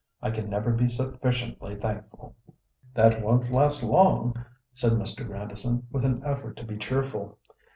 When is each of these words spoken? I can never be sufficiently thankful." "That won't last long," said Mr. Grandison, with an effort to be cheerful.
I 0.19 0.31
can 0.31 0.49
never 0.49 0.71
be 0.73 0.89
sufficiently 0.89 1.75
thankful." 1.75 2.35
"That 2.95 3.21
won't 3.21 3.51
last 3.51 3.83
long," 3.83 4.35
said 4.73 4.93
Mr. 4.93 5.27
Grandison, 5.27 5.85
with 5.91 6.05
an 6.05 6.23
effort 6.25 6.57
to 6.57 6.65
be 6.65 6.79
cheerful. 6.79 7.37